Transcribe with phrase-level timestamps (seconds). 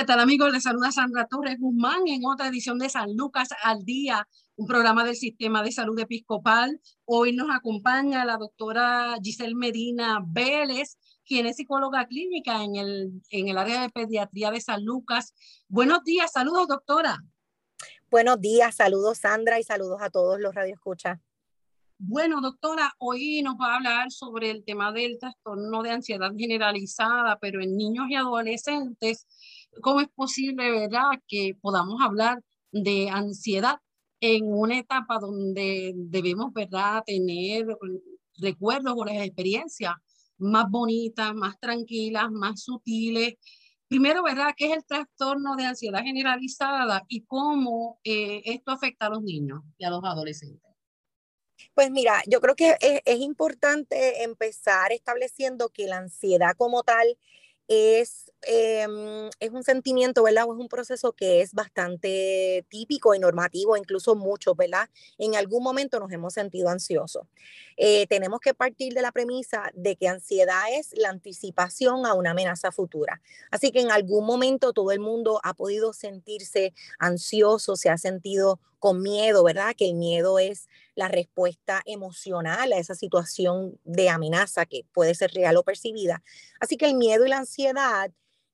[0.00, 0.50] ¿Qué tal amigos?
[0.50, 4.26] Les saluda Sandra Torres Guzmán en otra edición de San Lucas al Día,
[4.56, 6.80] un programa del Sistema de Salud Episcopal.
[7.04, 13.48] Hoy nos acompaña la doctora Giselle Medina Vélez, quien es psicóloga clínica en el, en
[13.48, 15.34] el área de pediatría de San Lucas.
[15.68, 17.18] Buenos días, saludos doctora.
[18.10, 21.20] Buenos días, saludos Sandra y saludos a todos los radioescuchas.
[21.98, 27.38] Bueno, doctora, hoy nos va a hablar sobre el tema del trastorno de ansiedad generalizada,
[27.38, 29.26] pero en niños y adolescentes
[29.82, 33.76] ¿Cómo es posible, verdad, que podamos hablar de ansiedad
[34.20, 37.66] en una etapa donde debemos, verdad, tener
[38.38, 39.94] recuerdos o las experiencias
[40.38, 43.34] más bonitas, más tranquilas, más sutiles?
[43.88, 44.54] Primero, ¿verdad?
[44.56, 49.62] ¿Qué es el trastorno de ansiedad generalizada y cómo eh, esto afecta a los niños
[49.78, 50.70] y a los adolescentes?
[51.74, 57.18] Pues mira, yo creo que es, es, importante empezar estableciendo que la ansiedad como tal
[57.70, 60.44] es, em, es un sentimiento, ¿verdad?
[60.48, 64.90] O es un proceso que es bastante típico y normativo, incluso muchos, ¿verdad?
[65.18, 67.28] En algún momento nos hemos sentido ansiosos.
[67.76, 72.32] Eh, tenemos que partir de la premisa de que ansiedad es la anticipación a una
[72.32, 73.22] amenaza futura.
[73.52, 78.58] Así que en algún momento todo el mundo ha podido sentirse ansioso, se ha sentido
[78.80, 79.74] con miedo, ¿verdad?
[79.76, 85.30] Que el miedo es la respuesta emocional a esa situación de amenaza que puede ser
[85.32, 86.22] real o percibida.
[86.58, 88.10] Así que el miedo y la ansiedad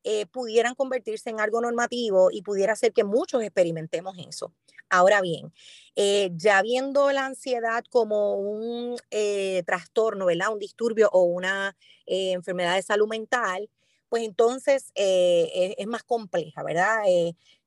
[0.08, 4.52] eh, pudieran convertirse en algo normativo y pudiera ser que muchos experimentemos eso.
[4.88, 5.52] Ahora bien,
[5.96, 10.52] eh, ya viendo la ansiedad como un eh, trastorno, ¿verdad?
[10.52, 13.68] Un disturbio o una enfermedad de salud mental,
[14.08, 17.02] pues entonces es, más compleja, ¿verdad?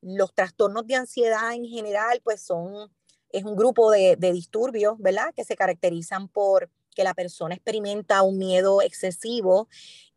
[0.02, 2.92] Los trastornos de ansiedad en general, pues son,
[3.32, 5.34] es un grupo de, disturbios, ¿verdad?
[5.36, 9.68] Que se caracterizan por que la persona experimenta un miedo excesivo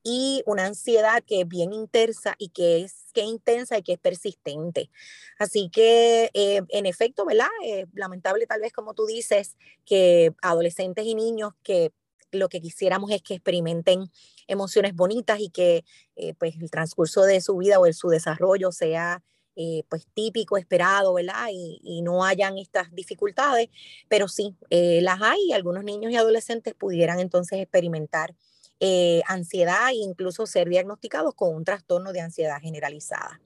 [0.02, 3.98] y una ansiedad que es bien intensa y que es, que intensa y que es
[3.98, 4.90] persistente.
[5.38, 7.48] Así que, eh, en efecto, ¿verdad?
[7.64, 11.92] Eh, lamentable tal vez como tú dices, que adolescentes y niños que
[12.32, 14.10] lo que quisiéramos es que experimenten
[14.46, 15.84] emociones bonitas y que
[16.16, 19.22] eh, pues el transcurso de su vida o de su desarrollo sea
[19.54, 21.48] eh, pues típico, esperado, ¿verdad?
[21.52, 23.68] Y, no hayan estas dificultades,
[24.08, 28.34] pero sí, eh, las hay y algunos niños y adolescentes pudieran entonces experimentar
[28.80, 33.40] eh, ansiedad e incluso ser diagnosticados con un trastorno de ansiedad generalizada.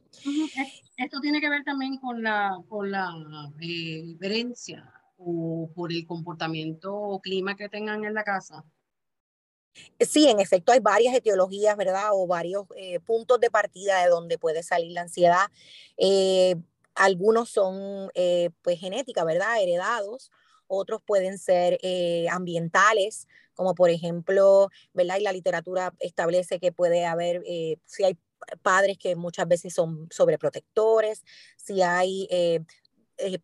[0.96, 3.12] Esto tiene que ver también con la, con la
[3.58, 8.64] diferencia o por el comportamiento o clima que tengan en la casa.
[10.00, 12.10] Sí, en efecto hay varias etiologías, ¿verdad?
[12.12, 15.46] O varios eh, puntos de partida de donde puede salir la ansiedad.
[15.96, 16.56] Eh,
[16.94, 19.62] algunos son eh, pues genética, ¿verdad?
[19.62, 20.30] Heredados.
[20.68, 21.78] Otros pueden ser
[22.30, 25.18] ambientales, como por ejemplo, ¿verdad?
[25.18, 27.42] Y la literatura establece que puede haber,
[27.84, 28.18] si hay
[28.62, 31.24] padres que muchas veces son sobreprotectores,
[31.56, 32.60] si hay eh,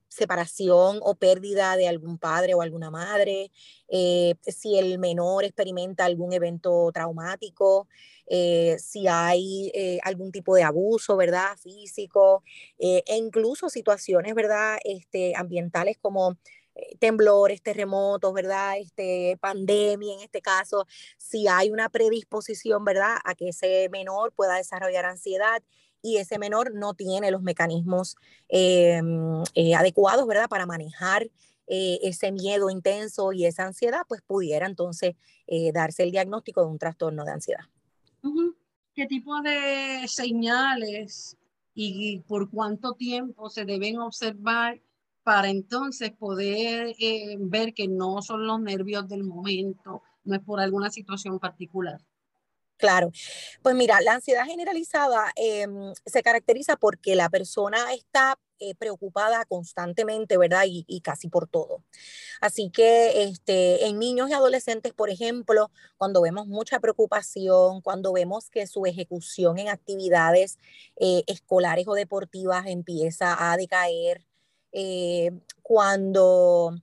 [0.08, 3.50] separación o pérdida de algún padre o alguna madre,
[3.88, 7.88] eh, si el menor experimenta algún evento traumático,
[8.26, 9.72] eh, si hay
[10.02, 11.56] algún tipo de abuso, ¿verdad?
[11.58, 12.42] Físico,
[12.78, 14.78] e incluso situaciones, ¿verdad?
[14.84, 16.36] Este, ambientales como
[16.98, 18.78] temblores, terremotos, ¿verdad?
[18.78, 20.86] Este, pandemia en este caso,
[21.18, 23.16] si hay una predisposición, ¿verdad?
[23.24, 25.62] A que ese menor pueda desarrollar ansiedad
[26.02, 28.16] y ese menor no tiene los mecanismos
[28.48, 29.00] eh,
[29.54, 30.48] eh, adecuados, ¿verdad?
[30.48, 31.30] Para manejar
[31.68, 35.14] eh, ese miedo intenso y esa ansiedad, pues pudiera entonces
[35.74, 37.64] darse el diagnóstico de un trastorno de ansiedad.
[38.94, 41.36] ¿Qué tipo de señales
[41.74, 44.80] y por cuánto tiempo se deben observar
[45.22, 46.94] para entonces poder
[47.38, 52.00] ver que no son los nervios del momento, no es por alguna situación particular?
[52.82, 53.12] Claro,
[53.62, 60.36] pues mira, la ansiedad generalizada em, se caracteriza porque la persona está eh, preocupada constantemente,
[60.36, 60.64] ¿verdad?
[60.66, 61.84] Y, casi por todo.
[62.40, 68.50] Así que este, en niños y adolescentes, por ejemplo, cuando vemos mucha preocupación, cuando vemos
[68.50, 70.58] que su ejecución en actividades
[70.96, 74.26] eh, escolares o deportivas empieza a decaer,
[75.62, 76.74] cuando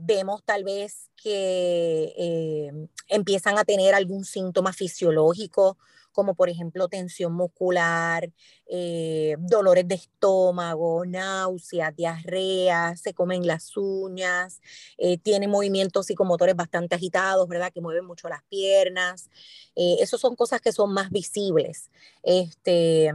[0.00, 2.70] vemos tal vez que
[3.08, 5.76] empiezan a tener algún síntoma fisiológico
[6.14, 8.30] como por ejemplo tensión muscular,
[8.66, 14.62] eh, dolores de estómago, náuseas, diarrea, se comen las uñas,
[14.96, 17.72] eh, tiene movimientos psicomotores bastante agitados, ¿verdad?
[17.72, 19.28] Que mueven mucho las piernas.
[19.74, 21.90] Eh, Esas son cosas que son más visibles.
[22.22, 23.10] Este,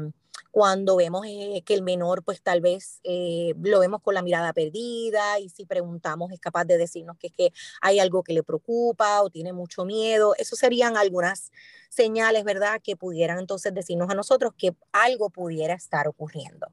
[0.52, 4.54] cuando vemos eh, que el menor pues tal vez eh, lo vemos con la mirada
[4.54, 8.44] perdida y si preguntamos es capaz de decirnos que es que hay algo que le
[8.44, 10.34] preocupa o tiene mucho miedo.
[10.38, 11.52] Eso serían algunas
[11.90, 12.82] señales, ¿verdad?
[12.84, 16.68] Que pudieran entonces decirnos a nosotros que algo pudiera estar ocurriendo.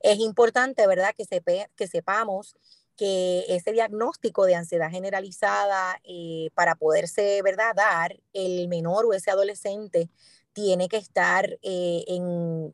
[0.00, 1.14] Es importante, ¿verdad?
[1.16, 2.56] Que, que sepamos
[2.96, 9.30] que ese diagnóstico de ansiedad generalizada eh, para poderse, ¿verdad?, dar, el menor o ese
[9.30, 10.10] adolescente
[10.54, 12.04] tiene que estar eh,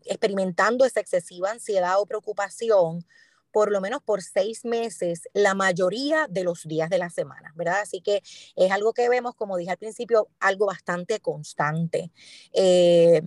[0.05, 3.05] experimentando esa excesiva ansiedad o preocupación
[3.53, 7.81] por lo menos por seis meses, la mayoría de los días de la semana, ¿verdad?
[7.81, 8.23] Así que
[8.55, 12.13] es algo que vemos, como dije al principio, algo bastante constante.
[12.53, 13.23] Eh,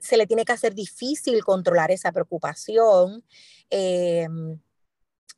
[0.00, 3.24] se le tiene que hacer difícil controlar esa preocupación.
[3.70, 4.26] Eh,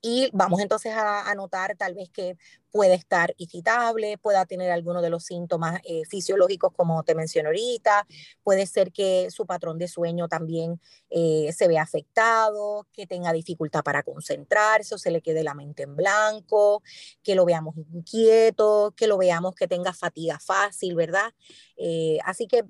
[0.02, 2.37] y vamos entonces a, notar tal vez que
[2.70, 8.06] puede estar irritable, pueda tener algunos de los síntomas eh, fisiológicos como te mencioné ahorita,
[8.43, 10.81] puede ser que su patrón de sueño también
[11.11, 15.82] eh, se vea afectado, que tenga dificultad para concentrarse o se le quede la mente
[15.82, 16.82] en blanco,
[17.23, 21.32] que lo veamos inquieto, que lo veamos que tenga fatiga fácil, ¿verdad?
[21.76, 22.64] Eh, así que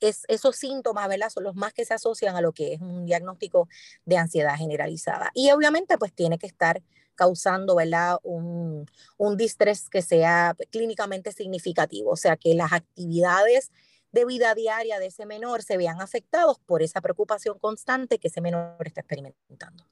[0.00, 1.30] esos síntomas, ¿verdad?
[1.30, 3.68] Son los más que se asocian a lo que es un diagnóstico
[4.04, 5.30] de ansiedad generalizada.
[5.34, 6.82] Y obviamente, pues tiene que estar
[7.14, 8.18] causando, ¿verdad?
[8.22, 8.86] Un,
[9.18, 13.70] un distrés que sea clínicamente significativo, o sea, que las actividades
[14.12, 18.40] de vida diaria de ese menor se vean afectados por esa preocupación constante que ese
[18.40, 19.86] menor está experimentando.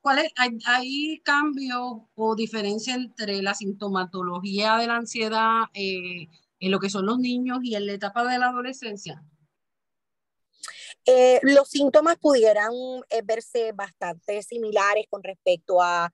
[0.00, 6.28] ¿Cuál es, hay, hay cambio o diferencia entre la sintomatología de la ansiedad eh,
[6.58, 9.22] en lo que son los niños y en la etapa de la adolescencia?
[11.06, 12.72] Eh, los síntomas pudieran
[13.10, 16.12] eh, verse bastante similares con respecto a,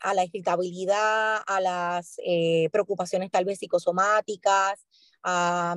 [0.00, 4.86] a la irritabilidad, a las eh, preocupaciones tal vez psicosomáticas,
[5.24, 5.74] a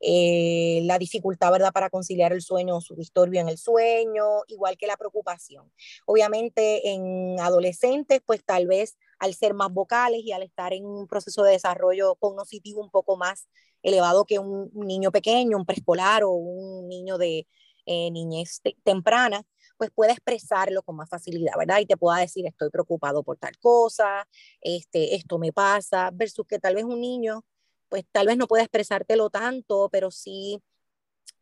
[0.00, 4.86] la dificultad, ¿verdad?, para conciliar el sueño o su disturbio en el sueño, igual que
[4.86, 5.70] la preocupación.
[6.06, 11.08] Obviamente en adolescentes, pues tal vez al ser más vocales y al estar en un
[11.08, 13.48] proceso de desarrollo cognitivo un poco más
[13.82, 17.46] elevado que un niño pequeño, un preescolar o un niño de
[17.86, 19.42] eh, niñez temprana,
[19.78, 21.80] pues puede expresarlo con más facilidad, ¿verdad?
[21.80, 24.26] Y te pueda decir, estoy preocupado por tal cosa,
[24.60, 27.44] este, esto me pasa, versus que tal vez un niño,
[27.88, 30.62] pues tal vez no pueda expresártelo tanto, pero sí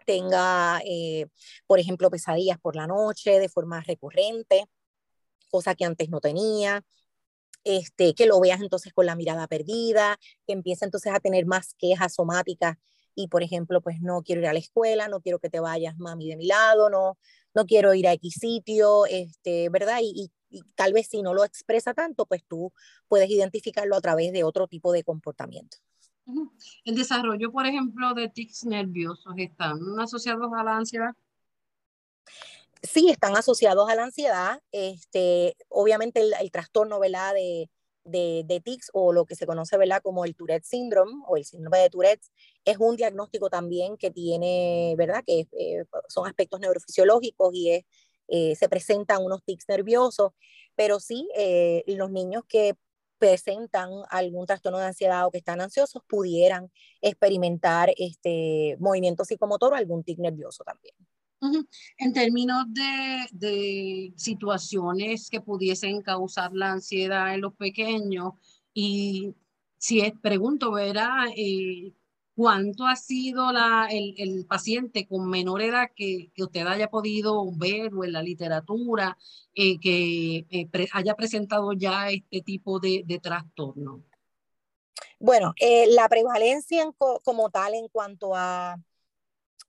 [0.06, 1.26] tenga, eh,
[1.67, 4.67] por ejemplo, pesadillas por la noche de forma recurrente,
[5.50, 6.85] cosa que antes no tenía,
[7.64, 11.75] este, que lo veas entonces con la mirada perdida, que empiece entonces a tener más
[11.75, 12.76] quejas somáticas
[13.14, 15.99] y por ejemplo, pues no quiero ir a la escuela, no quiero que te vayas,
[15.99, 17.16] mami, de mi lado, no,
[17.55, 19.99] no quiero ir a X sitio, este, ¿verdad?
[20.02, 20.31] Y,
[20.76, 22.72] tal vez si no lo expresa tanto, pues tú
[23.08, 25.78] puedes identificarlo a través de otro tipo de comportamiento.
[26.84, 31.11] El desarrollo, por ejemplo, de tics nerviosos, ¿están asociados a la ansiedad?
[32.82, 34.62] Sí, están asociados a la ansiedad.
[34.70, 37.35] Este, obviamente el, el trastorno, ¿verdad?
[37.35, 37.68] De,
[38.04, 40.02] de, tics o lo que se conoce ¿verdad?
[40.02, 42.26] como el Tourette Syndrome o el síndrome de Tourette
[42.64, 45.23] es un diagnóstico también que tiene, ¿verdad?
[45.26, 47.84] Que eh, son aspectos neurofisiológicos y es,
[48.28, 50.32] eh, se presentan unos tics nerviosos,
[50.75, 52.75] pero sí, eh, los niños que
[53.18, 56.70] presentan algún trastorno de ansiedad o que están ansiosos pudieran
[57.00, 60.94] experimentar este movimiento psicomotor o algún tic nervioso también.
[61.99, 68.35] En términos de, situaciones que pudiesen causar la ansiedad en los pequeños,
[68.73, 69.35] y
[69.79, 70.79] si es, pregunto.
[70.79, 71.93] Eh,
[72.37, 78.03] ¿Cuánto ha sido la, el, paciente con menor edad que, usted haya podido ver o
[78.03, 79.17] en la literatura
[79.55, 84.03] eh, que eh, haya presentado ya este tipo de, trastorno?
[85.21, 85.55] Bueno,
[85.89, 86.91] la prevalencia
[87.23, 88.77] como tal en cuanto a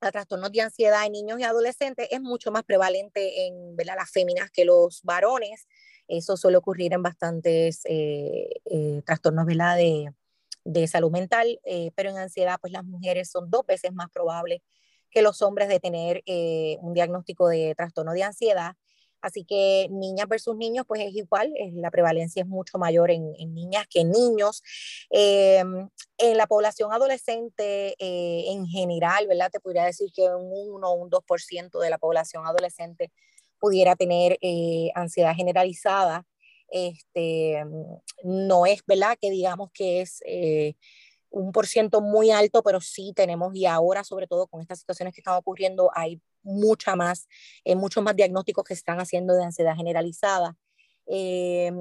[0.06, 4.52] a trastornos de ansiedad en niños y adolescentes es mucho más prevalente en las féminas
[4.52, 5.68] que los varones.
[6.08, 9.46] Eso suele ocurrir en bastantes eh, eh, trastornos
[10.64, 14.62] De, salud mental, eh, pero en ansiedad, pues las mujeres son dos veces más probables
[15.12, 16.24] que los hombres de tener
[16.82, 18.76] un diagnóstico de trastorno de ansiedad.
[19.22, 23.88] Así que niñas versus niños, pues es igual, la prevalencia es mucho mayor en, niñas
[23.88, 24.62] que en niños.
[25.10, 29.50] Em, en la población adolescente eh, en general, ¿verdad?
[29.52, 33.12] Te podría decir que un 1 o un 2% de la población adolescente
[33.60, 36.26] pudiera tener eh, ansiedad generalizada.
[36.70, 37.64] Este,
[38.24, 39.18] no es, ¿verdad?
[39.20, 40.76] Que digamos que es eh,
[41.30, 45.14] un por ciento muy alto, pero sí tenemos, y ahora sobre todo con estas situaciones
[45.14, 47.28] que están ocurriendo, hay mucha más,
[47.66, 50.56] eh, muchos más diagnósticos que están haciendo de ansiedad generalizada.
[51.08, 51.72] Eh,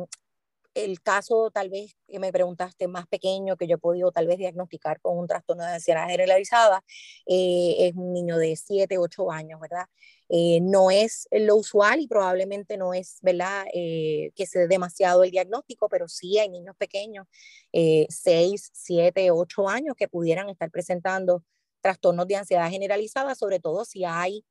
[0.75, 4.39] el caso tal vez que me preguntaste más pequeño que yo he podido tal vez
[4.39, 6.83] diagnosticar con un trastorno de ansiedad generalizada
[7.27, 9.87] eh, es un niño de 7, 8 años, ¿verdad?
[10.29, 13.67] Eh, no es lo usual y probablemente no es, ¿verdad?
[13.73, 17.27] Que se dé demasiado el diagnóstico, pero sí hay niños pequeños,
[17.73, 21.45] 6, 7, 8 años que pudieran estar presentando
[21.83, 24.45] trastornos de ansiedad generalizada, sobre todo si hay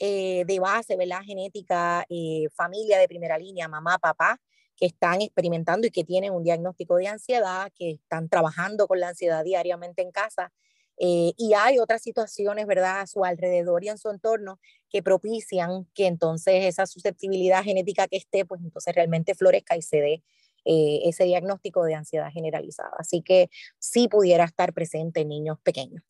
[0.00, 1.20] de base, ¿verdad?
[1.24, 2.06] Genética,
[2.54, 4.40] familia de primera línea, mamá, papá,
[4.80, 9.08] que están experimentando y que tienen un diagnóstico de ansiedad, que están trabajando con la
[9.08, 10.52] ansiedad diariamente en casa.
[10.96, 15.86] Eh, y hay otras situaciones, ¿verdad?, a su alrededor y en su entorno que propician
[15.94, 20.22] que entonces esa susceptibilidad genética que esté, pues entonces realmente florezca y se dé
[20.64, 22.92] eh, ese diagnóstico de ansiedad generalizada.
[22.98, 26.02] Así que sí pudiera estar presente en niños pequeños.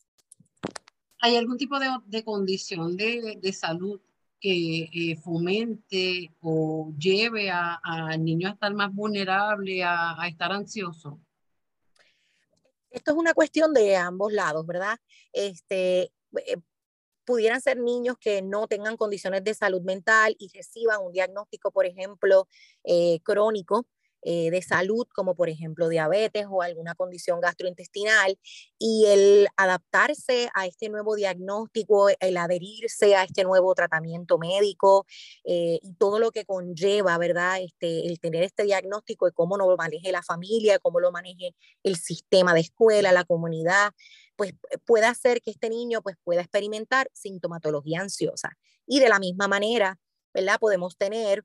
[1.21, 4.01] ¿Hay algún tipo de, de condición de, de, salud
[4.39, 10.51] que eh, fomente o lleve a, al niño a estar más vulnerable, a, a, estar
[10.51, 11.19] ansioso?
[12.89, 14.97] Esto es una cuestión de ambos lados, ¿verdad?
[15.31, 16.11] Este,
[16.45, 16.57] eh,
[17.23, 21.85] pudieran ser niños que no tengan condiciones de salud mental y reciban un diagnóstico, por
[21.85, 22.47] ejemplo,
[22.83, 23.85] eh, crónico
[24.23, 28.37] eh, de salud, como por ejemplo diabetes o alguna condición gastrointestinal,
[28.77, 35.05] y el adaptarse a este nuevo diagnóstico, el adherirse a este nuevo tratamiento médico
[35.43, 37.61] eh, y todo lo que conlleva, ¿verdad?
[37.61, 41.97] Este, el tener este diagnóstico y cómo lo maneje la familia, cómo lo maneje el
[41.97, 43.91] sistema de escuela, la comunidad,
[44.35, 44.53] pues
[44.85, 48.57] puede hacer que este niño pues pueda experimentar sintomatología ansiosa.
[48.87, 49.99] Y de la misma manera,
[50.33, 50.57] ¿verdad?
[50.59, 51.43] Podemos tener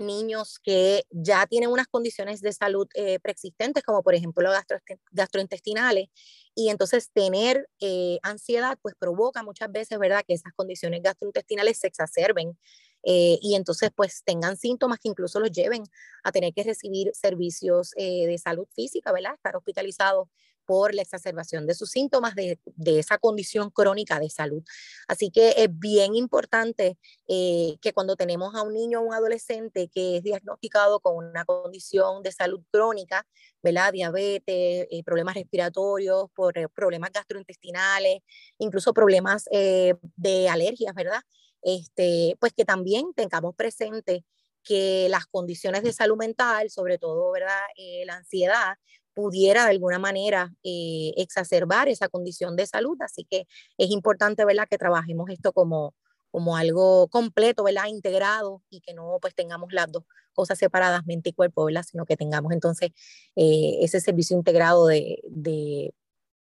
[0.00, 4.78] niños que ya tienen unas condiciones de salud eh, preexistentes, como por ejemplo gastro,
[5.12, 6.08] gastrointestinales,
[6.54, 11.86] y entonces tener eh, ansiedad, pues provoca muchas veces, ¿verdad?, que esas condiciones gastrointestinales se
[11.88, 12.58] exacerben
[13.04, 15.84] eh, y entonces pues tengan síntomas que incluso los lleven
[16.24, 20.28] a tener que recibir servicios eh, de salud física, ¿verdad?, estar hospitalizados
[20.66, 24.62] por la exacerbación de sus síntomas de, de, esa condición crónica de salud.
[25.08, 29.88] Así que es bien importante eh, que cuando tenemos a un niño o un adolescente
[29.88, 33.26] que es diagnosticado con una condición de salud crónica,
[33.66, 33.92] ¿verdad?
[33.92, 38.20] Diabetes, eh, problemas respiratorios, por, eh, problemas gastrointestinales,
[38.58, 41.20] incluso problemas eh, de alergias, ¿verdad?
[41.62, 44.24] Este, pues que también tengamos presente
[44.62, 47.60] que las condiciones de salud mental, sobre todo, ¿verdad?
[48.04, 48.74] la ansiedad,
[49.16, 52.98] pudiera de alguna manera eh, exacerbar esa condición de salud.
[53.00, 53.46] Así que
[53.78, 55.94] es importante, ¿verdad?, que trabajemos esto como,
[56.32, 60.04] como algo completo, ¿verdad?, integrado y que no pues tengamos las dos
[60.34, 62.90] cosas separadas, mente y cuerpo, ¿verdad?, sino que tengamos entonces
[63.36, 65.94] eh, ese servicio integrado de, de,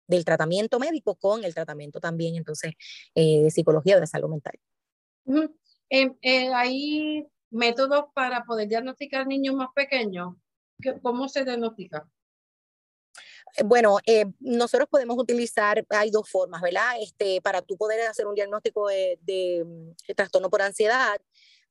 [0.08, 2.74] del tratamiento médico con el tratamiento también entonces
[3.16, 4.54] eh, de psicología o de salud mental.
[5.26, 5.54] -huh.
[6.54, 10.34] ¿Hay métodos para poder diagnosticar niños más pequeños?
[11.02, 12.08] ¿Cómo se diagnostica?
[13.64, 16.96] Bueno, eh, nosotros podemos utilizar, hay dos formas, ¿verdad?
[17.00, 21.20] Este, para tú poder hacer un diagnóstico de, de, mm, trastorno por ansiedad,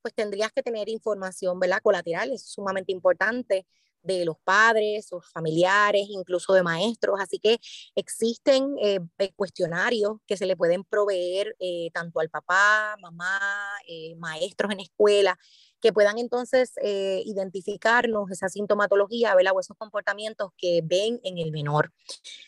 [0.02, 1.80] pues tendrías que tener información, ¿verdad?
[1.82, 3.66] Colateral, es sumamente importante
[4.04, 7.20] de los padres, sus familiares, incluso de maestros.
[7.20, 7.60] Así que
[7.96, 9.00] existen eh,
[9.36, 13.40] cuestionarios que se le pueden proveer eh, tanto al papá, mamá,
[13.88, 15.38] eh, maestros en escuela,
[15.84, 19.52] que puedan entonces eh, identificarnos esa sintomatología ¿verdad?
[19.54, 21.92] o esos comportamientos que ven en el menor.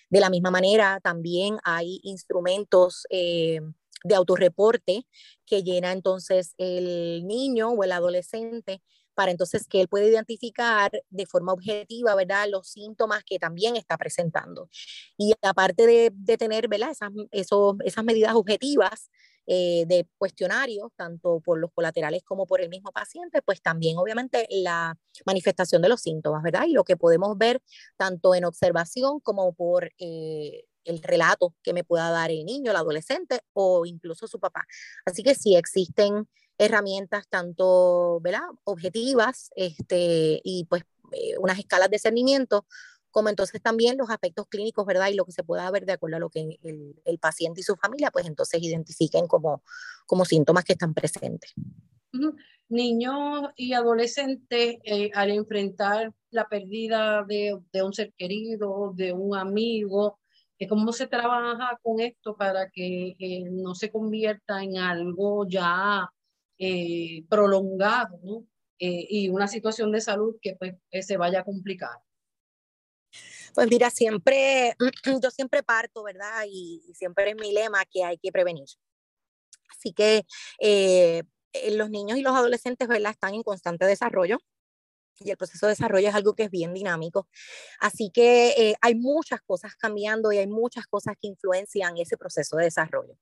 [0.09, 3.59] De la misma manera, también hay instrumentos eh,
[4.05, 5.05] de autorreporte
[5.45, 8.81] que llena entonces el niño o el adolescente
[9.15, 13.97] para entonces que él pueda identificar de forma objetiva, ¿verdad?, los síntomas que también está
[13.97, 14.69] presentando.
[15.17, 19.09] Y aparte de, de tener, ¿verdad?, esas, esas medidas objetivas,
[19.47, 24.47] eh, de cuestionarios, tanto por los colaterales como por el mismo paciente, pues también obviamente
[24.49, 26.65] la manifestación de los síntomas, ¿verdad?
[26.67, 27.61] Y lo que podemos ver
[27.97, 32.77] tanto en observación como por eh, el relato que me pueda dar el niño, el
[32.77, 34.65] adolescente o incluso su papá.
[35.05, 38.43] Así que sí existen herramientas tanto, ¿verdad?
[38.63, 42.65] Objetivas este, y pues eh, unas escalas de cernimiento
[43.15, 45.07] como entonces también los aspectos clínicos, ¿verdad?
[45.07, 47.77] Y lo que se pueda ver de acuerdo a lo que el, paciente y su
[47.77, 49.63] familia, pues entonces identifiquen como,
[50.05, 51.53] como síntomas que están presentes.
[52.67, 60.19] Niños y adolescentes eh, al enfrentar la pérdida de, un ser querido, de un amigo,
[60.59, 66.09] eh, ¿cómo se trabaja con esto para que eh, no se convierta en algo ya
[67.29, 68.45] prolongado,
[68.77, 70.75] y una situación de salud que pues,
[71.07, 72.04] se vaya a complicar?
[73.53, 74.75] Pues mira, siempre,
[75.21, 76.45] yo siempre parto, ¿verdad?
[76.47, 78.67] Y, siempre es mi lema que hay que prevenir.
[79.69, 80.25] Así que
[80.59, 81.23] eh,
[81.71, 83.11] los niños y los adolescentes, ¿verdad?
[83.11, 84.39] Están en constante desarrollo
[85.19, 87.27] y el proceso de desarrollo es algo que es bien dinámico.
[87.79, 92.57] Así que eh, hay muchas cosas cambiando y hay muchas cosas que influencian ese proceso
[92.57, 93.17] de desarrollo.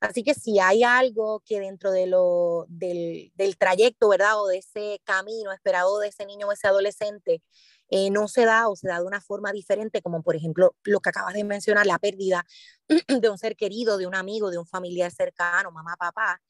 [0.00, 4.40] Así que si hay algo que dentro de lo, del, del trayecto, ¿verdad?
[4.40, 7.42] O de ese camino esperado de ese niño o ese adolescente,
[7.90, 11.00] eh, no se da o se da de una forma diferente, como por ejemplo lo
[11.00, 12.46] que acabas de mencionar, la pérdida
[13.08, 16.40] de un ser querido, de un amigo, de un familiar cercano, mamá, papá,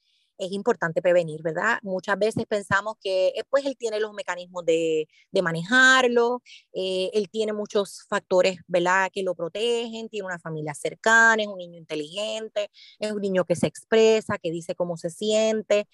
[0.41, 1.79] es importante prevenir, ¿verdad?
[1.83, 6.43] Muchas veces pensamos que eh, pues él tiene los mecanismos de, de manejarlo,
[6.73, 9.11] eh, él tiene muchos factores, ¿verdad?
[9.13, 13.57] Que lo protegen, tiene una familia cercana, es un niño inteligente, es un niño que
[13.57, 15.87] se expresa, que dice cómo se siente.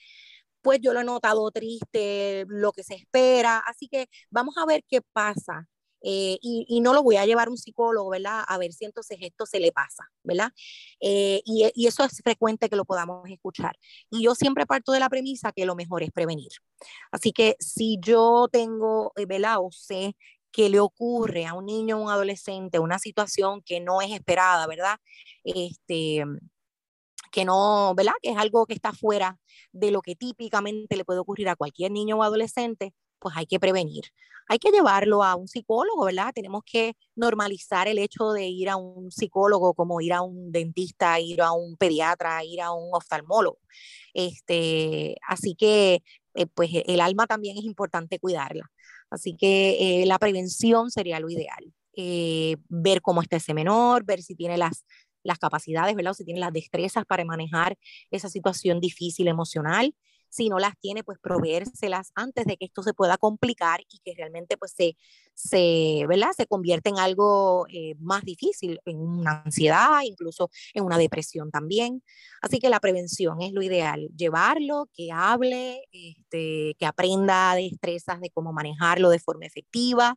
[0.67, 4.83] Pues yo lo he notado triste, lo que se espera, así que vamos a ver
[4.89, 5.69] qué pasa
[6.03, 8.43] eh, y, no lo voy a llevar a un psicólogo, ¿verdad?
[8.49, 10.51] A ver si entonces esto se le pasa, ¿verdad?
[10.99, 13.77] Eh, y, eso es frecuente que lo podamos escuchar.
[14.11, 16.51] Y yo siempre parto de la premisa que lo mejor es prevenir.
[17.13, 19.59] Así que si yo tengo, eh, ¿verdad?
[19.71, 20.17] Sé
[20.51, 24.67] que le ocurre a un niño o un adolescente una situación que no es esperada,
[24.67, 24.99] ¿verdad?
[25.45, 26.25] Este,
[27.31, 28.15] que no, ¿verdad?
[28.23, 29.39] Que es algo que está fuera
[29.73, 33.61] de lo que típicamente le puede ocurrir a cualquier niño o adolescente, pues hay que
[33.61, 34.05] prevenir.
[34.49, 36.33] Hay que llevarlo a un psicólogo, ¿verdad?
[36.33, 41.19] Tenemos que normalizar el hecho de ir a un psicólogo como ir a un dentista,
[41.19, 43.59] ir a un pediatra, ir a un oftalmólogo.
[44.15, 46.03] Este, así que,
[46.35, 48.71] eh, pues el alma también es importante cuidarla.
[49.11, 51.73] Así que eh, la prevención sería lo ideal.
[51.99, 54.85] Eh, ver cómo está ese menor, ver si tiene las,
[55.27, 56.13] las capacidades, ¿verdad?
[56.13, 57.77] O si tiene las destrezas para manejar
[58.11, 59.95] esa situación difícil emocional
[60.29, 64.15] si no las tiene, pues proveérselas antes de que esto se pueda complicar y que
[64.15, 64.97] realmente pues se,
[65.35, 66.33] se, ¿verdad?
[66.37, 72.03] se convierta en algo eh, más difícil, en una ansiedad, incluso en una depresión también.
[72.43, 78.31] Así que la prevención es lo ideal, llevarlo, que hable, este, que aprenda destrezas de
[78.31, 80.17] cómo manejarlo de forma efectiva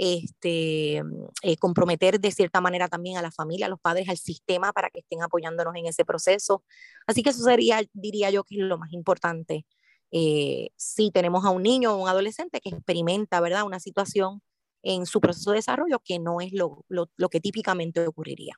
[0.00, 1.02] este,
[1.42, 4.90] eh, comprometer de cierta manera también a la familia, a los padres, al sistema para
[4.90, 6.62] que estén apoyándonos en ese proceso.
[7.06, 9.66] Así que eso sería, diría yo, que es lo más importante.
[10.12, 14.40] Eh, si tenemos a un niño o un adolescente que experimenta, ¿verdad?, una situación
[14.84, 18.54] en su proceso de desarrollo que no es lo, lo, lo que típicamente ocurriría.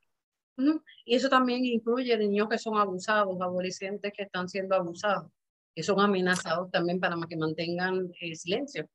[1.06, 5.32] Y eso también incluye niños que son abusados, adolescentes que están siendo abusados,
[5.74, 8.86] que son amenazados también para que mantengan el silencio.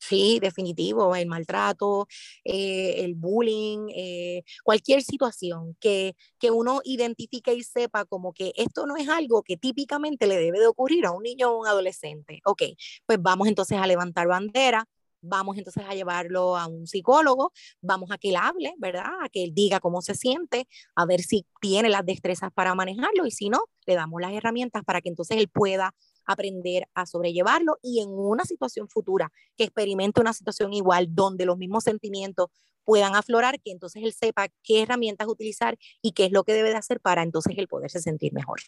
[0.00, 2.08] Sí, definitivo, el maltrato,
[2.44, 8.86] eh, el bullying, eh, cualquier situación que, que uno identifique y sepa como que esto
[8.86, 12.40] no es algo que típicamente le debe de ocurrir a un niño o un adolescente.
[12.46, 12.62] Ok,
[13.04, 14.86] pues vamos entonces a levantar bandera,
[15.20, 19.04] vamos entonces a llevarlo a un psicólogo, vamos a que él hable, ¿verdad?
[19.22, 23.26] A que él diga cómo se siente, a ver si tiene las destrezas para manejarlo
[23.26, 25.94] y si no, le damos las herramientas para que entonces él pueda
[26.26, 31.58] aprender a sobrellevarlo y en una situación futura que experimente una situación igual donde los
[31.58, 32.48] mismos sentimientos
[32.84, 36.70] puedan aflorar, que entonces él sepa qué herramientas utilizar y qué es lo que debe
[36.70, 38.60] de hacer para entonces él poderse sentir mejor.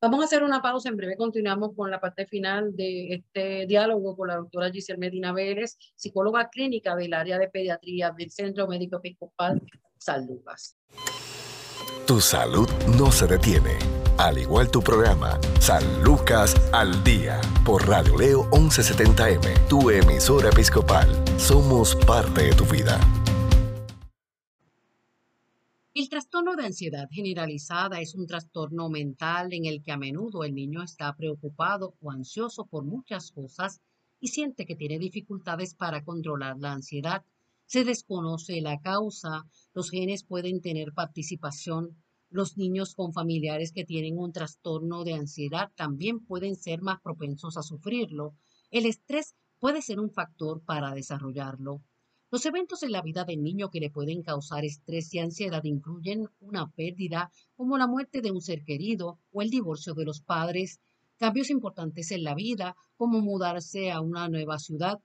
[0.00, 4.16] Vamos a hacer una pausa, en breve continuamos con la parte final de este diálogo
[4.16, 8.98] con la doctora Giselle Medina Vélez, psicóloga clínica del área de pediatría del Centro Médico
[8.98, 9.60] Episcopal
[9.98, 10.76] San Lucas.
[12.06, 13.76] Tu salud no se detiene
[14.18, 21.08] al igual tu programa, San Lucas al Día, por Radio Leo 1170M, tu emisora episcopal.
[21.38, 22.98] Somos parte de tu vida.
[25.94, 30.54] El trastorno de ansiedad generalizada es un trastorno mental en el que a menudo el
[30.54, 33.80] niño está preocupado o ansioso por muchas cosas
[34.20, 37.24] y siente que tiene dificultades para controlar la ansiedad.
[37.66, 41.96] Se desconoce la causa, los genes pueden tener participación
[42.30, 47.56] los niños con familiares que tienen un trastorno de ansiedad también pueden ser más propensos
[47.56, 48.34] a sufrirlo.
[48.70, 51.80] El estrés puede ser un factor para desarrollarlo.
[52.30, 56.28] Los eventos en la vida del niño que le pueden causar estrés y ansiedad incluyen
[56.40, 60.80] una pérdida como la muerte de un ser querido o el divorcio de los padres,
[61.16, 64.98] cambios importantes en la vida como mudarse a una nueva ciudad,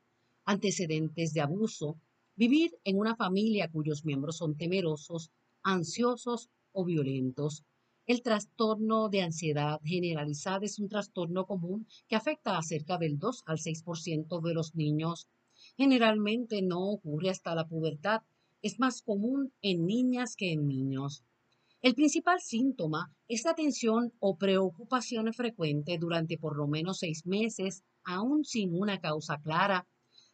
[0.43, 1.97] antecedentes de abuso,
[2.35, 5.31] vivir en una familia cuyos miembros son temerosos,
[5.63, 7.63] ansiosos o violentos.
[8.05, 13.43] El trastorno de ansiedad generalizada es un trastorno común que afecta a cerca del 2
[13.45, 15.27] al 6% de los niños.
[15.77, 18.21] Generalmente no ocurre hasta la pubertad.
[18.61, 21.23] Es más común en niñas que en niños.
[21.81, 27.83] El principal síntoma es la tensión o preocupación frecuente durante por lo menos seis meses,
[28.03, 29.85] aún sin una causa clara.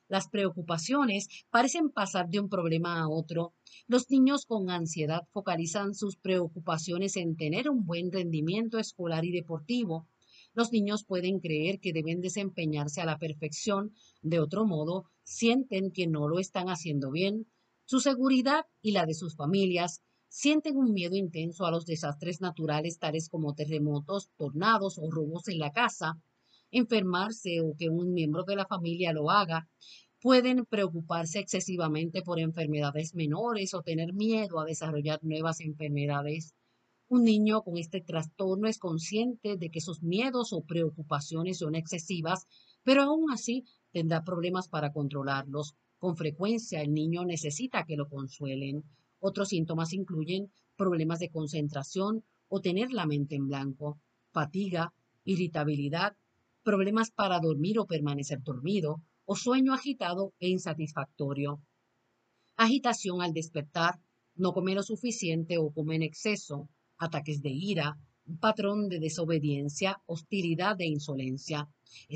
[0.10, 3.54] Las preocupaciones parecen pasar de un problema a otro.
[3.88, 10.08] Los niños con ansiedad focalizan sus preocupaciones en tener un buen rendimiento escolar y deportivo.
[10.56, 13.94] Los niños pueden creer que deben desempeñarse a la perfección,
[14.24, 17.46] de otro modo, sienten que no lo están haciendo bien.
[17.86, 22.98] Su seguridad y la de sus familias sienten un miedo intenso a los desastres naturales
[22.98, 26.20] tales como terremotos, tornados o robos en la casa,
[26.72, 29.68] enfermarse o que un miembro de la familia lo haga,
[30.22, 36.54] pueden preocuparse excesivamente por enfermedades menores o tener miedo a desarrollar nuevas enfermedades.
[37.08, 42.46] Un niño con este trastorno es consciente de que sus miedos o preocupaciones son excesivas,
[42.84, 45.76] pero aún así tendrá problemas para controlarlos.
[45.98, 48.84] Con frecuencia el niño necesita que lo consuelen.
[49.20, 54.00] Otros síntomas incluyen problemas de concentración o tener la mente en blanco,
[54.32, 56.16] fatiga, irritabilidad,
[56.70, 58.92] problemas para dormir o permanecer dormido,
[59.32, 61.52] o sueño agitado e insatisfactorio.
[62.66, 63.94] Agitación al despertar,
[64.44, 66.58] no comer lo suficiente o comer en exceso,
[67.06, 67.88] ataques de ira,
[68.46, 71.60] patrón de desobediencia, hostilidad e insolencia.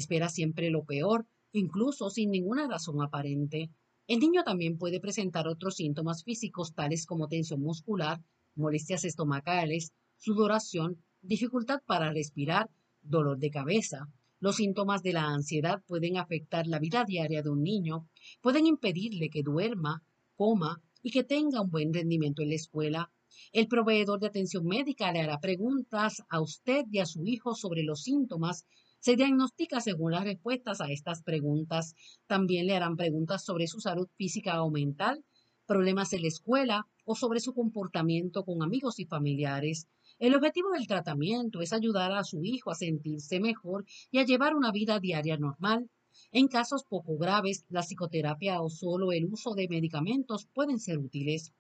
[0.02, 1.20] Espera siempre lo peor,
[1.64, 3.60] incluso sin ninguna razón aparente,
[4.06, 8.20] el niño también puede presentar otros síntomas físicos tales como tensión muscular,
[8.54, 12.70] molestias estomacales, sudoración, dificultad para respirar,
[13.02, 14.10] dolor de cabeza.
[14.44, 18.10] Los síntomas de la ansiedad pueden afectar la vida diaria de un niño,
[18.42, 20.04] pueden impedirle que duerma,
[20.36, 23.12] coma y que tenga un buen rendimiento en la escuela.
[23.54, 27.84] El proveedor de atención médica le hará preguntas a usted y a su hijo sobre
[27.84, 28.66] los síntomas
[29.00, 31.96] se diagnostica según las respuestas a estas preguntas.
[32.28, 35.24] También le harán preguntas sobre su salud física o mental,
[35.66, 39.88] problemas en la escuela o sobre su comportamiento con amigos y familiares.
[40.20, 44.56] El objetivo del tratamiento es ayudar a su hijo a sentirse mejor y a llevar
[44.56, 45.90] una vida diaria normal.
[46.32, 51.52] En casos poco graves, la psicoterapia o solo el uso de medicamentos pueden ser útiles.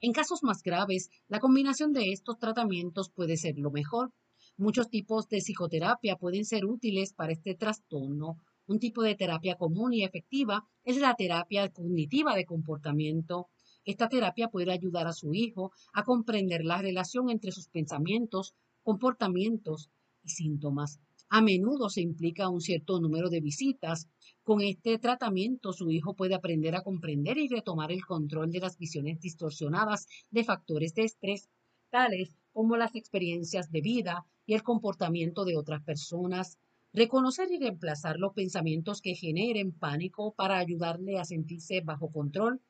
[0.00, 4.12] En casos más graves, la combinación de estos tratamientos puede ser lo mejor.
[4.56, 8.36] Muchos tipos de psicoterapia pueden ser útiles para este trastorno.
[8.68, 13.48] Un tipo de terapia común y efectiva es la terapia cognitiva de comportamiento.
[13.86, 19.90] Esta terapia puede ayudar a su hijo a comprender la relación entre sus pensamientos, comportamientos
[20.24, 20.98] y síntomas.
[21.28, 24.08] A menudo se implica un cierto número de visitas.
[24.42, 28.76] Con este tratamiento, su hijo puede aprender a comprender y retomar el control de las
[28.76, 31.48] visiones distorsionadas de factores de estrés,
[31.88, 36.58] tales como las experiencias de vida y el comportamiento de otras personas,
[36.92, 42.60] reconocer y reemplazar los pensamientos que generen pánico para ayudarle a sentirse bajo control,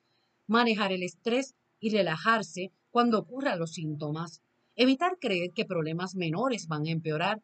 [0.46, 4.42] manejar el estrés y relajarse cuando ocurran los síntomas,
[4.74, 7.42] evitar creer que problemas menores van a empeorar.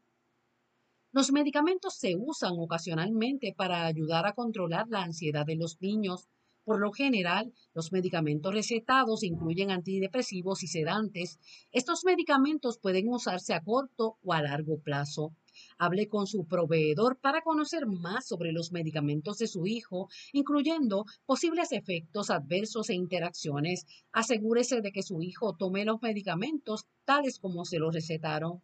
[1.13, 6.29] Los medicamentos se usan ocasionalmente para ayudar a controlar la ansiedad de los niños,
[6.65, 11.41] por lo general, los medicamentos recetados incluyen antidepresivos y sedantes.
[11.73, 15.35] Estos medicamentos pueden usarse a corto o a largo plazo.
[15.79, 21.73] Hable con su proveedor para conocer más sobre los medicamentos de su hijo, incluyendo posibles
[21.73, 23.87] efectos adversos e interacciones.
[24.13, 28.63] Asegúrese de que su hijo tome los medicamentos tales como se los recetaron.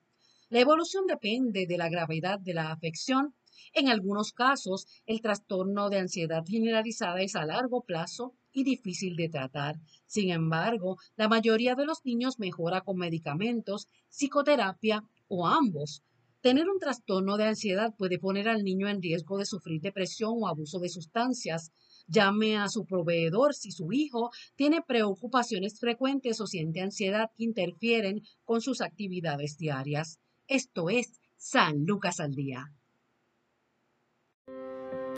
[0.51, 3.35] La evolución depende de la gravedad de la afección
[3.75, 9.29] en algunos casos, el trastorno de ansiedad generalizada es a largo plazo y difícil de
[9.29, 9.77] tratar.
[10.07, 16.03] Sin embargo, la mayoría de los niños mejora con medicamentos, psicoterapia o ambos.
[16.49, 20.49] Tener un trastorno de ansiedad puede poner al niño en riesgo de sufrir depresión o
[20.49, 21.73] abuso de sustancias.
[22.07, 28.23] Llame a su proveedor si su hijo tiene preocupaciones frecuentes o siente ansiedad que interfieren
[28.45, 30.21] con sus actividades diarias.
[30.47, 32.73] Esto es San Lucas al Día.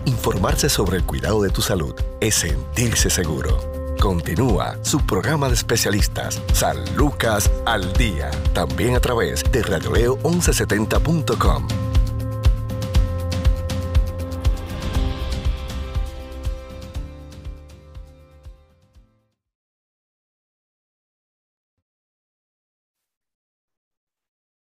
[0.07, 3.80] Informarse sobre el cuidado de tu salud es sentirse seguro.
[4.01, 11.69] Continúa su programa de especialistas, San Lucas al Día, también a través de radioleo1170.com.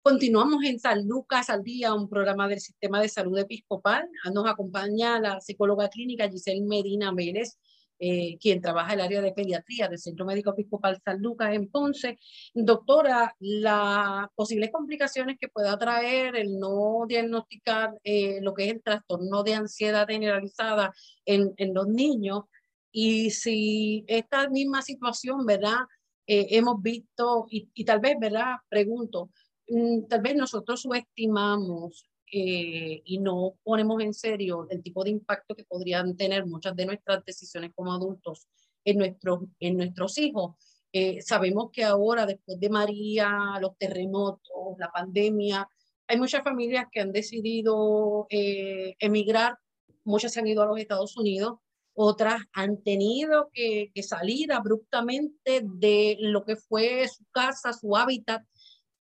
[0.03, 4.09] Continuamos en San Lucas al día, un programa del Sistema de Salud Episcopal.
[4.33, 7.59] Nos acompaña la psicóloga clínica Giselle Medina Vélez,
[7.99, 12.19] eh, quien trabaja el área de pediatría del Centro Médico Episcopal San Lucas en Ponce.
[12.55, 18.83] Doctora, las posibles complicaciones que pueda traer el no diagnosticar eh, lo que es el
[18.83, 20.93] trastorno de ansiedad generalizada
[21.25, 22.45] en, en los niños
[22.93, 25.81] y si esta misma situación, ¿verdad?
[26.27, 28.57] eh, hemos visto, y, y, tal vez, ¿verdad?
[28.69, 29.31] Pregunto,
[29.69, 35.55] mm, tal vez nosotros subestimamos eh, y no ponemos en serio el tipo de impacto
[35.55, 38.49] que podrían tener muchas de nuestras decisiones como adultos
[38.85, 40.57] en, nuestros en nuestros hijos.
[40.93, 45.69] Eh, sabemos que ahora, después de María, los terremotos, la pandemia,
[46.09, 49.59] hay muchas familias que han decidido emigrar,
[50.05, 51.59] muchas se han ido a los Estados Unidos,
[51.97, 58.45] otras han tenido que, salir abruptamente de lo que fue su casa, su hábitat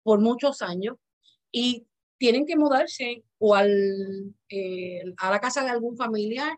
[0.01, 0.97] por muchos años
[1.51, 1.85] y
[2.19, 6.55] tienen que mudarse o al, eh, a la casa de algún familiar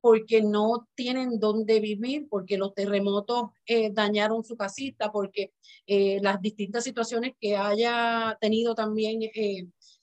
[0.00, 5.52] porque no tienen dónde vivir, porque los terremotos eh, dañaron su casita, porque
[5.88, 9.18] eh, las distintas situaciones que haya tenido también,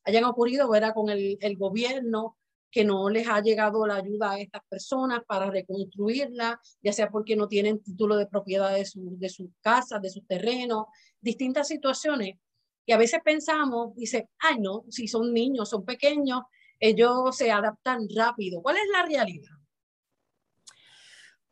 [0.04, 0.94] hayan ocurrido, ¿verdad?
[0.94, 2.36] Con el, el gobierno,
[2.76, 7.38] que no les ha llegado la ayuda a estas personas para reconstruirla, ya sea porque
[7.38, 10.88] no tienen título de propiedad de, su, de sus casas, de sus terrenos,
[11.22, 12.38] distintas situaciones.
[12.86, 16.44] Y a veces pensamos, dice, ay no, si son niños, son pequeños,
[16.80, 18.62] ellos se adaptan rápido.
[18.62, 19.56] ¿Cuál es la realidad?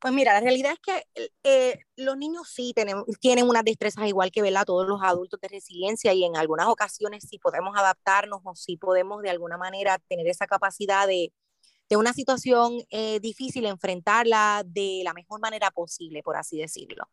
[0.04, 4.41] Pues mira, la realidad es que eh, los niños sí tienen, unas destrezas igual que
[4.41, 4.65] ¿verdad?
[4.65, 9.22] todos los adultos de resiliencia y en algunas ocasiones sí podemos adaptarnos o sí podemos
[9.22, 11.32] de alguna manera tener esa capacidad de,
[11.89, 17.08] de una situación eh, difícil, enfrentarla de la mejor manera posible, por así decirlo.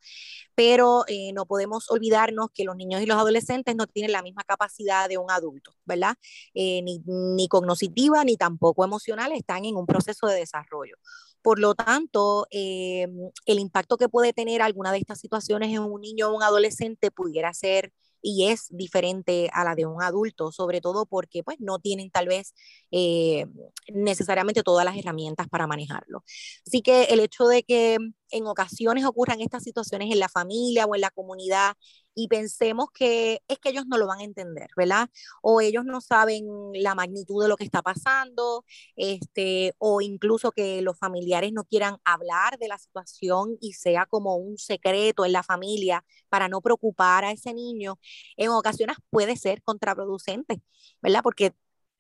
[0.55, 4.45] Pero eh, no podemos olvidarnos que los niños y los adolescentes no tienen la misma
[4.45, 6.17] capacidad de un adulto, ¿verdad?
[6.55, 10.97] ni, ni cognitiva ni tampoco emocional, están en un proceso de desarrollo.
[11.43, 13.07] Por lo tanto, eh,
[13.47, 17.11] el impacto que puede tener alguna de estas situaciones en un niño o un adolescente
[17.11, 21.79] pudiera ser y es diferente a la de un adulto, sobre todo porque pues no
[21.79, 22.55] tienen tal vez
[22.91, 23.47] eh,
[23.93, 26.25] necesariamente todas las herramientas para manejarlo.
[26.67, 27.99] Así que el hecho de que
[28.31, 31.75] en ocasiones ocurran estas situaciones en la familia o en la comunidad
[32.15, 35.09] y pensemos que es que ellos no lo van a entender, ¿verdad?
[35.43, 36.45] O ellos no saben
[36.75, 38.65] la magnitud de lo que está pasando,
[38.97, 44.37] este, o incluso que los familiares no quieran hablar de la situación y sea como
[44.37, 47.99] un secreto en la familia para no preocupar a ese niño,
[48.37, 50.63] en ocasiones puede ser contraproducente,
[51.03, 51.23] ¿verdad?
[51.23, 51.55] Porque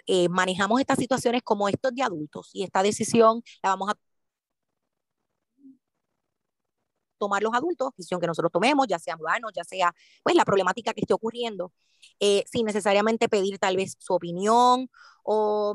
[0.06, 4.09] eh, manejamos estas situaciones como estos de adultos y esta decisión la vamos a
[7.20, 10.92] tomar los adultos, decisión que nosotros tomemos, ya sea mudarnos, ya sea pues la problemática
[10.92, 11.72] que esté ocurriendo,
[12.18, 14.90] eh, sin necesariamente pedir tal vez su opinión
[15.22, 15.74] o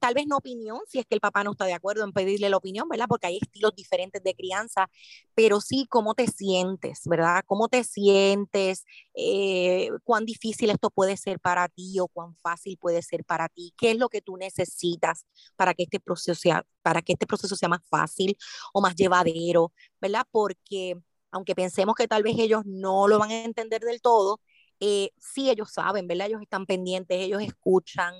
[0.00, 2.48] tal vez no opinión, si es que el papá no está de acuerdo en pedirle
[2.50, 3.06] la opinión, ¿verdad?
[3.08, 4.88] Porque hay estilos diferentes de crianza,
[5.34, 7.42] pero sí cómo te sientes, ¿verdad?
[7.46, 8.84] ¿Cómo te sientes?
[9.14, 13.72] Eh, ¿Cuán difícil esto puede ser para ti o cuán fácil puede ser para ti?
[13.76, 17.56] ¿Qué es lo que tú necesitas para que este proceso sea, para que este proceso
[17.56, 18.36] sea más fácil
[18.72, 20.24] o más llevadero, ¿verdad?
[20.30, 20.96] Porque
[21.30, 24.40] aunque pensemos que tal vez ellos no lo van a entender del todo,
[24.80, 26.28] eh, sí ellos saben, ¿verdad?
[26.28, 28.14] Ellos están pendientes, ellos escuchan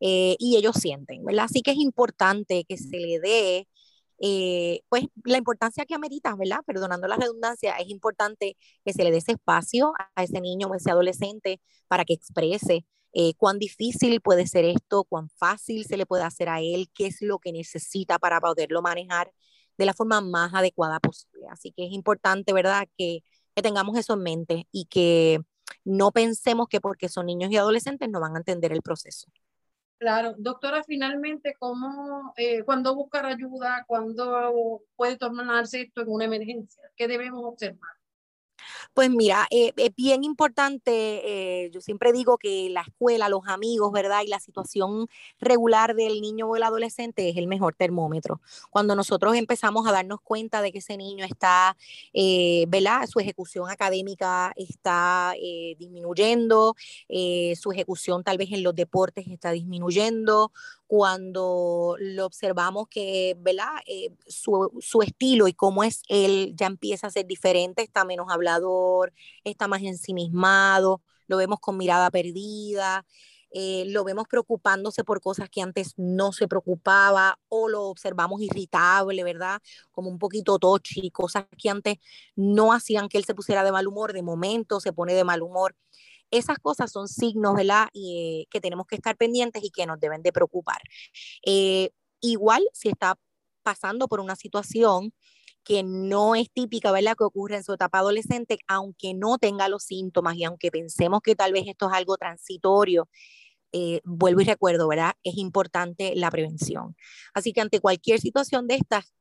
[0.00, 1.46] eh, y ellos sienten, ¿verdad?
[1.46, 3.68] Así que es importante que se le dé,
[4.18, 6.60] eh, pues, la importancia que amerita, ¿verdad?
[6.66, 10.74] Perdonando la redundancia, es importante que se le dé ese espacio a ese niño o
[10.74, 12.86] ese adolescente para que exprese
[13.38, 17.22] cuán difícil puede ser esto, cuán fácil se le puede hacer a él, qué es
[17.22, 19.32] lo que necesita para poderlo manejar
[19.78, 21.46] de la forma más adecuada posible.
[21.50, 22.88] Así que es importante, ¿verdad?
[22.98, 23.20] Que,
[23.54, 25.40] que tengamos eso en mente y que
[25.84, 29.26] no pensemos que porque son niños y adolescentes no van a entender el proceso.
[29.98, 33.84] Claro, doctora, finalmente, ¿cómo, eh, cuándo buscar ayuda?
[33.86, 36.82] ¿Cuándo puede tornarse esto en una emergencia?
[36.96, 37.93] ¿Qué debemos observar?
[38.94, 43.92] Pues mira, eh, es bien importante, eh, yo siempre digo que la escuela, los amigos,
[43.92, 44.22] ¿verdad?
[44.24, 45.08] Y la situación
[45.40, 48.40] regular del niño o el adolescente es el mejor termómetro.
[48.70, 51.76] Cuando nosotros empezamos a darnos cuenta de que ese niño está,
[52.12, 53.06] eh, ¿verdad?
[53.06, 55.34] Su ejecución académica está
[55.78, 56.74] disminuyendo,
[57.56, 60.52] su ejecución tal vez en los deportes está disminuyendo,
[60.94, 63.72] cuando lo observamos que, ¿verdad?
[63.84, 68.28] Eh, su, su, estilo y cómo es él ya empieza a ser diferente, está menos
[68.30, 73.04] hablador, está más ensimismado, lo vemos con mirada perdida,
[73.50, 79.24] eh, lo vemos preocupándose por cosas que antes no se preocupaba o lo observamos irritable,
[79.24, 79.60] ¿verdad?
[79.90, 81.96] Como un poquito tochi, cosas que antes
[82.36, 85.42] no hacían que él se pusiera de mal humor, de momento se pone de mal
[85.42, 85.74] humor.
[86.34, 87.88] Esas cosas son signos, ¿verdad?
[87.92, 90.80] Y, eh, que tenemos que estar pendientes y que nos deben de preocupar.
[91.46, 93.16] Eh, igual, si está
[93.62, 95.12] pasando por una situación
[95.64, 97.16] que no es típica, ¿verdad?
[97.16, 101.34] Que ocurre en su etapa adolescente, aunque no tenga los síntomas y aunque pensemos que
[101.34, 103.08] tal vez esto es algo transitorio,
[103.72, 105.14] eh, vuelvo y recuerdo, ¿verdad?
[105.24, 106.96] Es importante la prevención.
[107.32, 109.12] Así que ante cualquier situación de estas,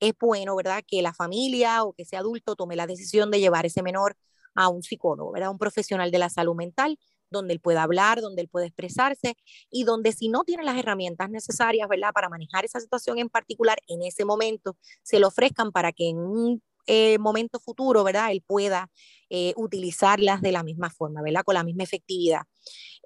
[0.00, 0.82] es bueno, ¿verdad?
[0.86, 4.16] Que la familia o que ese adulto tome la decisión de llevar ese menor
[4.54, 5.50] a un psicólogo, ¿verdad?
[5.50, 6.98] Un profesional de la salud mental
[7.30, 9.36] donde él pueda hablar, donde él pueda expresarse
[9.70, 12.12] y donde si no tiene las herramientas necesarias, ¿verdad?
[12.12, 16.18] Para manejar esa situación en particular, en ese momento se le ofrezcan para que en
[16.18, 18.30] un eh, momento futuro, ¿verdad?
[18.30, 18.90] Él pueda
[19.30, 21.42] eh, utilizarlas de la misma forma, ¿verdad?
[21.42, 22.42] Con la misma efectividad.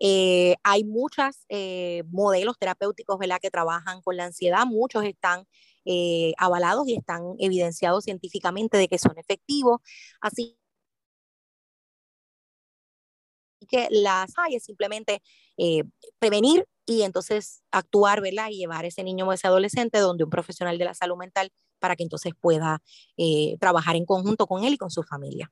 [0.01, 1.47] Eh, hay muchos
[2.11, 3.39] modelos terapéuticos, ¿verdad?
[3.41, 5.45] Que trabajan con la ansiedad, muchos están
[6.37, 9.81] avalados y están evidenciados científicamente de que son efectivos.
[10.21, 10.59] Así
[13.69, 15.23] que las hay es simplemente
[16.19, 18.49] prevenir y entonces actuar, ¿verdad?
[18.51, 21.53] Y llevar a ese niño o ese adolescente donde un profesional de la salud mental
[21.79, 22.83] para que entonces pueda
[23.17, 25.51] eh, trabajar en conjunto con él y con su familia.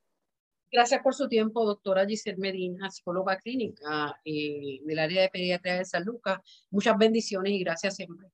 [0.71, 5.85] Gracias por su tiempo, doctora Giselle Medina, psicóloga clínica eh, del área de pediatría de
[5.85, 6.41] San Lucas.
[6.71, 8.29] Muchas bendiciones y gracias siempre.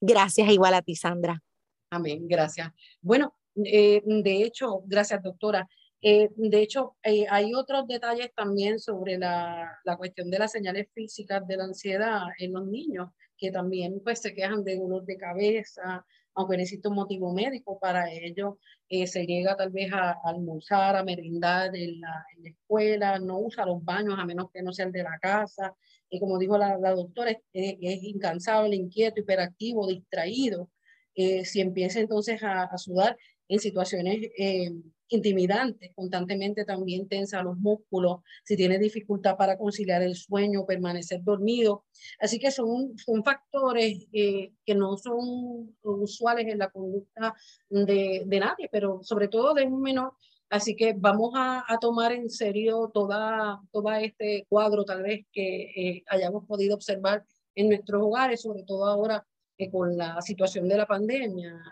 [0.00, 1.42] Gracias igual a ti, Sandra.
[1.90, 2.72] Amén, gracias.
[3.00, 5.68] Bueno, eh, de hecho, gracias, doctora.
[6.02, 11.56] De hecho, hay otros detalles también sobre la, la, cuestión de las señales físicas de
[11.56, 16.56] la ansiedad en los niños, que también pues se quejan de dolor de cabeza, aunque
[16.56, 21.74] necesita un motivo médico para ello, eh, se llega tal vez a, almorzar, a merendar
[21.76, 25.18] en la, escuela, no usa los baños a menos que no sea el de la
[25.20, 25.74] casa.
[26.10, 30.70] Y como dijo la, doctora, es, es, incansable, inquieto, hiperactivo, distraído.
[31.14, 33.16] Eh, si empieza entonces a, a, sudar
[33.52, 34.72] en situaciones eh,
[35.08, 41.84] intimidantes, constantemente también tensa los músculos, si tiene dificultad para conciliar el sueño, permanecer dormido.
[42.18, 47.34] Así que son, son factores eh, que no son usuales en la conducta
[47.68, 50.14] de, de, nadie, pero sobre todo de un menor.
[50.48, 55.72] Así que vamos a, a tomar en serio toda, todo este cuadro tal vez que
[55.76, 57.22] eh, hayamos podido observar
[57.54, 59.26] en nuestros hogares, sobre todo ahora
[59.58, 61.62] eh, con la situación de la pandemia.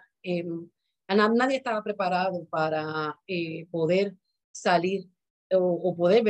[1.16, 4.14] Nadie estaba preparado para eh, poder
[4.52, 5.08] salir
[5.52, 6.22] o, poder.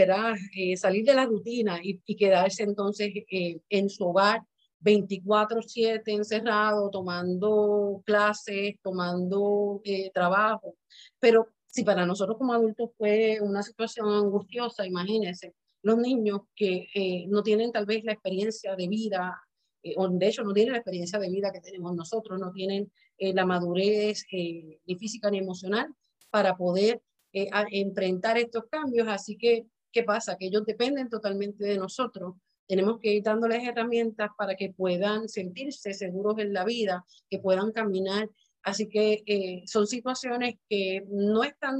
[0.57, 4.43] Eh, salir de la rutina y, quedarse entonces eh, en su hogar
[4.81, 9.83] 24/7 encerrado, tomando clases, tomando
[10.15, 10.77] trabajo.
[11.19, 17.43] Pero si para nosotros como adultos fue una situación angustiosa, imagínense, los niños que no
[17.43, 19.39] tienen tal vez la experiencia de vida
[19.83, 22.93] eh, o de hecho no tienen la experiencia de vida que tenemos nosotros, no tienen
[23.21, 25.95] eh, la madurez eh, ni física ni emocional
[26.31, 27.01] para poder
[27.33, 29.07] enfrentar estos cambios.
[29.07, 30.37] Así que, ¿qué pasa?
[30.37, 32.35] Que ellos dependen totalmente de nosotros.
[32.67, 37.71] Tenemos que ir dándoles herramientas para que puedan sentirse seguros en la vida, que puedan
[37.71, 38.29] caminar.
[38.65, 41.79] Así que son situaciones que no están,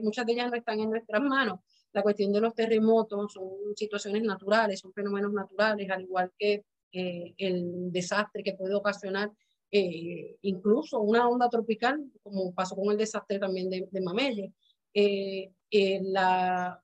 [0.00, 1.60] muchas de ellas no están en nuestras manos.
[1.92, 7.34] La cuestión de los terremotos son situaciones naturales, son fenómenos naturales, al igual que eh,
[7.36, 9.30] el desastre que puede ocasionar
[9.70, 14.52] eh, incluso una onda tropical, como pasó con el desastre también de, de Mamelle.
[14.94, 15.50] Eh,
[16.02, 16.80] la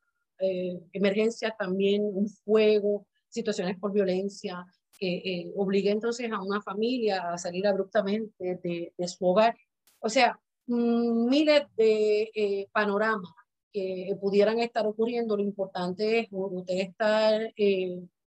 [0.92, 4.66] emergencia también, un fuego, situaciones por violencia,
[4.98, 9.56] que obliga entonces a una familia a salir abruptamente de, de su hogar.
[10.00, 13.32] O sea, mm, miles de panoramas
[13.72, 15.36] que pudieran estar ocurriendo.
[15.36, 17.54] Lo importante es usted estar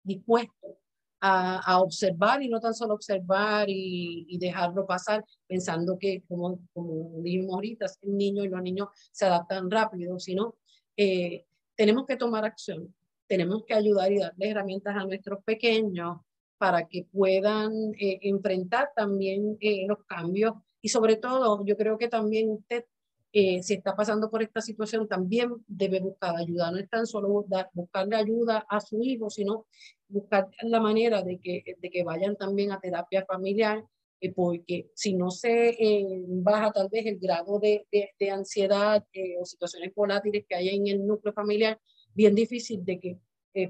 [0.04, 0.79] dispuesto
[1.22, 7.54] a, observar y no tan solo observar y, dejarlo pasar pensando que, como, como dijimos
[7.54, 10.56] ahorita, el niño y los niños se adaptan rápido, sino
[10.98, 12.94] eh, tenemos que tomar acción,
[13.28, 16.18] tenemos que ayudar y darle herramientas a nuestros pequeños
[16.58, 22.10] para que puedan eh, enfrentar también eh, los cambios y sobre todo yo creo que
[22.10, 22.86] también usted
[23.32, 26.72] eh, si está pasando por esta situación, también debe buscar ayuda.
[26.72, 29.68] No es tan solo buscarle ayuda a su hijo, sino
[30.10, 33.84] buscar la manera de que, de que vayan también a terapia familiar,
[34.22, 39.06] eh, porque si no se eh, baja tal vez el grado de, de, ansiedad
[39.40, 41.80] o situaciones volátiles que hay en el núcleo familiar,
[42.14, 43.20] bien difícil de que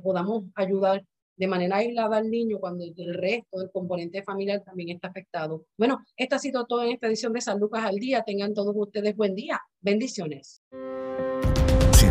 [0.01, 1.03] podamos ayudar
[1.39, 5.65] de manera aislada al niño cuando el resto del componente familiar también está afectado.
[5.77, 8.23] Bueno, esto ha sido todo en esta edición de San Lucas al Día.
[8.23, 9.61] Tengan todos ustedes buen día.
[9.79, 10.61] Bendiciones.